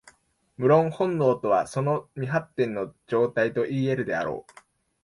[0.57, 4.51] 無論、本能とはその未発展の状態といい得るであろう。